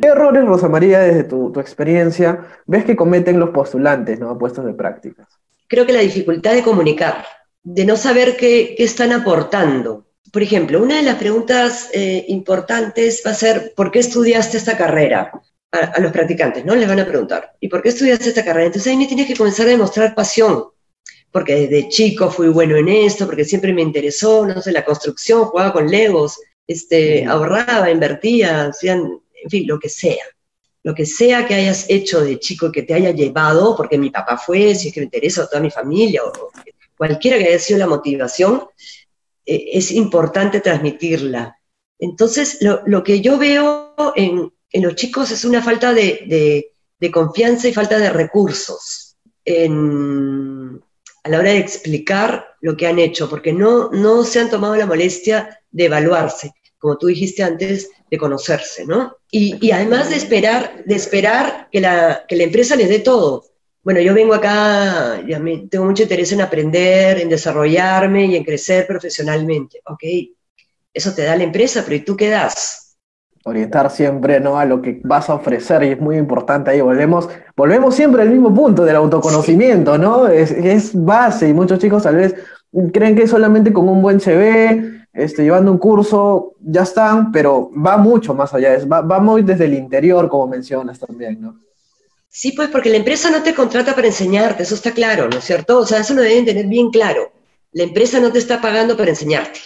[0.00, 4.30] ¿Qué errores, Rosa María, desde tu, experiencia, ves que cometen los postulantes ¿no?
[4.30, 5.26] a puestos de prácticas?
[5.66, 7.24] Creo que la dificultad de comunicar,
[7.62, 10.06] de no saber qué, están aportando.
[10.32, 14.76] Por ejemplo, una de las preguntas eh, importantes va a ser, ¿por qué estudiaste esta
[14.76, 15.32] carrera?
[15.70, 16.74] A, los practicantes, ¿no?
[16.74, 18.66] Les van a preguntar, ¿y por qué estudiaste esta carrera?
[18.66, 20.64] Entonces ahí me tienes que comenzar a demostrar pasión,
[21.30, 25.44] porque desde chico fui bueno en esto, porque siempre me interesó, no sé, la construcción,
[25.44, 30.24] jugaba con legos, este, ahorraba, invertía, hacían, en fin, lo que sea.
[30.82, 34.38] Lo que sea que hayas hecho de chico que te haya llevado, porque mi papá
[34.38, 36.32] fue, si es que me interesa, o toda mi familia, o
[36.96, 38.62] cualquiera que haya sido la motivación,
[39.44, 41.58] eh, es importante transmitirla.
[41.98, 46.72] Entonces, lo, que yo veo en, los chicos es una falta de,
[47.12, 53.52] confianza y falta de recursos a la hora de explicar lo que han hecho, porque
[53.52, 58.86] no, no se han tomado la molestia de evaluarse como tú dijiste antes, de conocerse,
[58.86, 59.16] ¿no?
[59.30, 63.44] Y, además de esperar, de esperar que la, que la empresa les dé todo.
[63.82, 68.44] Bueno, yo vengo acá, ya me, tengo mucho interés en aprender, en desarrollarme y en
[68.44, 69.80] crecer profesionalmente.
[69.86, 70.02] Ok,
[70.92, 72.96] eso te da la empresa, pero ¿y tú qué das?
[73.44, 74.58] Orientar siempre ¿no?
[74.58, 76.80] a lo que vas a ofrecer y es muy importante ahí.
[76.80, 80.28] Volvemos, volvemos siempre al mismo punto del autoconocimiento, ¿no?
[80.28, 82.34] Es, es base y muchos chicos tal vez
[82.92, 87.96] creen que solamente con un buen CV, este, llevando un curso, ya están, pero va
[87.96, 91.60] mucho más allá, va, va muy desde el interior, como mencionas también, ¿no?
[92.28, 95.44] Sí, pues porque la empresa no te contrata para enseñarte, eso está claro, ¿no es
[95.44, 95.78] cierto?
[95.78, 97.32] O sea, eso lo deben tener bien claro.
[97.72, 99.58] La empresa no te está pagando para enseñarte.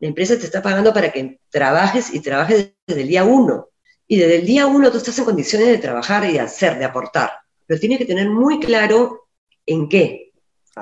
[0.00, 3.68] La empresa te está pagando para que trabajes y trabajes desde el día uno.
[4.08, 6.84] Y desde el día uno tú estás en condiciones de trabajar y de hacer, de
[6.84, 7.30] aportar.
[7.64, 9.28] Pero tienes que tener muy claro
[9.64, 10.32] en qué,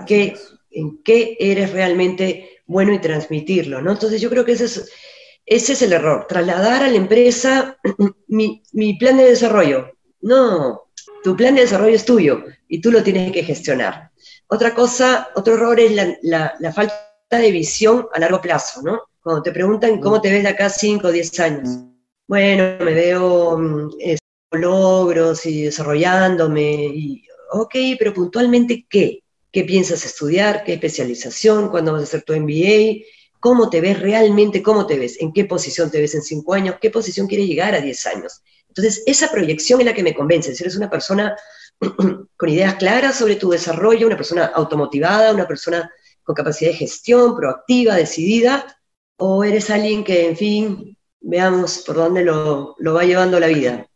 [0.07, 0.35] qué
[0.71, 3.93] en qué eres realmente bueno y transmitirlo, ¿no?
[3.93, 4.91] Entonces yo creo que ese es,
[5.47, 7.79] ese es el error, trasladar a la empresa
[8.29, 8.63] mi,
[8.99, 9.91] plan de desarrollo.
[10.21, 10.91] No,
[11.23, 14.11] tu plan de desarrollo es tuyo y tú lo tienes que gestionar.
[14.49, 15.93] Otra cosa, otro error es
[16.23, 16.95] la, falta
[17.31, 19.03] de visión a largo plazo, ¿no?
[19.23, 21.69] Cuando te preguntan cómo te ves de acá 5 o 10 años.
[22.27, 23.91] Bueno, me veo mm,
[24.53, 26.87] logros y desarrollándome.
[26.87, 29.24] Y, ok, pero puntualmente, ¿qué?
[29.55, 33.05] Qué piensas estudiar, qué especialización, cuándo vas a hacer tu MBA,
[33.39, 36.77] cómo te ves realmente, cómo te ves, en qué posición te ves en cinco años,
[36.81, 38.43] qué posición quieres llegar a diez años.
[38.67, 40.53] Entonces, esa proyección es la que me convence.
[40.53, 41.37] Si eres una persona
[42.37, 45.89] con ideas claras sobre tu desarrollo, una persona automotivada, una persona
[46.25, 48.77] con capacidad de gestión, proactiva, decidida,
[49.19, 53.87] o eres alguien que, en fin, veamos por dónde lo, lo va llevando la vida.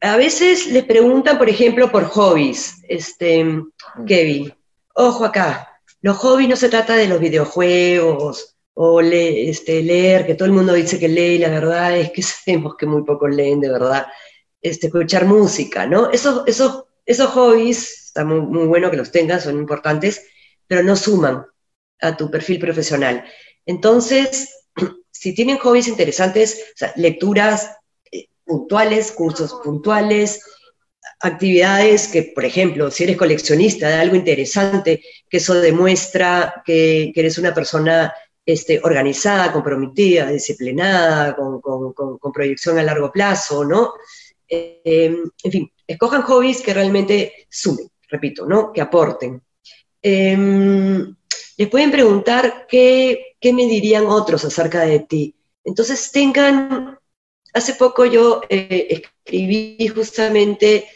[0.00, 3.64] A veces le preguntan, por ejemplo, por hobbies, este,
[4.06, 4.52] Kevin,
[4.98, 10.46] ojo acá, los hobbies no se trata de los videojuegos o este, leer, que todo
[10.46, 13.60] el mundo dice que lee, y la verdad es que sabemos que muy pocos leen
[13.60, 14.06] de verdad,
[14.60, 16.10] este, escuchar música, ¿no?
[16.10, 20.26] Esos, esos, esos hobbies, está muy, muy bueno que los tengas, son importantes,
[20.66, 21.46] pero no suman
[22.00, 23.24] a tu perfil profesional.
[23.66, 24.52] Entonces,
[25.12, 27.70] si tienen hobbies interesantes, lecturas
[28.10, 30.40] eh, puntuales, cursos puntuales,
[31.20, 37.38] actividades que, por ejemplo, si eres coleccionista de algo interesante, que eso demuestra que, eres
[37.38, 38.12] una persona
[38.44, 43.94] este, organizada, comprometida, disciplinada, con, proyección a largo plazo, ¿no?
[44.48, 48.72] Eh, en fin, escojan hobbies que realmente sumen, repito, ¿no?
[48.72, 49.42] Que aporten.
[50.00, 51.14] Em,
[51.56, 55.34] les pueden preguntar qué, qué me dirían otros acerca de ti.
[55.64, 56.98] Entonces tengan,
[57.52, 60.88] hace poco yo eh, escribí justamente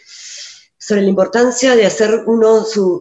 [0.92, 3.00] sobre la importancia de hacer uno su,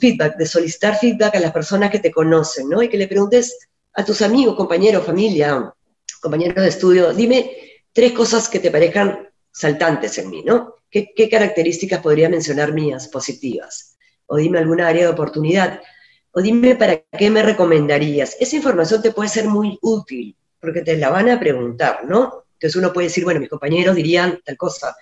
[0.00, 2.80] feedback, de solicitar feedback a las personas que te conocen, ¿no?
[2.80, 5.74] Y que le preguntes a tus amigos, compañeros, familia,
[6.20, 7.50] compañeros de estudio, dime
[7.92, 10.76] tres cosas que te parezcan saltantes en mí, ¿no?
[10.88, 13.96] ¿Qué, características podría mencionar mías positivas?
[14.26, 15.80] O dime alguna área de oportunidad.
[16.30, 18.36] O dime para qué me recomendarías.
[18.38, 22.44] Esa información te puede ser muy útil, porque te la van a preguntar, ¿no?
[22.52, 24.94] Entonces uno puede decir, bueno, mis compañeros dirían tal cosa,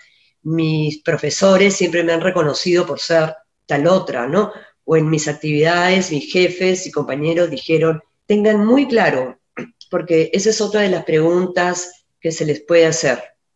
[0.45, 3.35] mis profesores siempre me han reconocido por ser
[3.67, 4.53] tal otra, ¿no?
[4.85, 9.41] O en mis actividades, mis jefes y compañeros dijeron, tengan muy claro,
[9.91, 13.34] porque esa es otra de las preguntas que se les puede hacer.